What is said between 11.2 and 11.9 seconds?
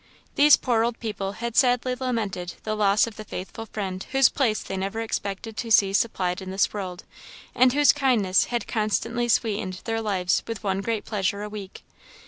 a week.